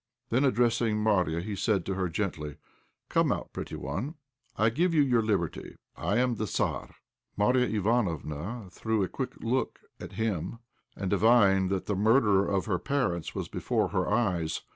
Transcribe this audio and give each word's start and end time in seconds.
Then, 0.31 0.43
addressing 0.45 0.97
Marya, 0.97 1.41
he 1.41 1.55
said 1.55 1.85
to 1.85 1.93
her, 1.93 2.09
gently, 2.09 2.57
"Come 3.07 3.31
out, 3.31 3.53
pretty 3.53 3.75
one; 3.75 4.15
I 4.55 4.71
give 4.71 4.95
you 4.95 5.03
your 5.03 5.21
liberty. 5.21 5.75
I 5.95 6.17
am 6.17 6.37
the 6.37 6.47
Tzar." 6.47 6.95
Marya 7.37 7.67
Ivánofna 7.79 8.71
threw 8.73 9.03
a 9.03 9.07
quick 9.07 9.35
look 9.41 9.79
at 9.99 10.13
him, 10.13 10.57
and 10.97 11.11
divined 11.11 11.69
that 11.69 11.85
the 11.85 11.95
murderer 11.95 12.47
of 12.47 12.65
her 12.65 12.79
parents 12.79 13.35
was 13.35 13.47
before 13.47 13.89
her 13.89 14.09
eyes. 14.11 14.61